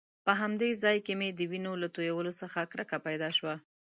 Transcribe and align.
په 0.25 0.31
همدې 0.41 0.69
ځای 0.83 0.97
کې 1.05 1.13
مې 1.19 1.29
د 1.33 1.39
وینو 1.51 1.73
له 1.81 1.87
تويولو 1.95 2.31
څخه 2.41 2.59
کرکه 2.71 2.97
پیدا 3.07 3.29
شوه. 3.37 3.55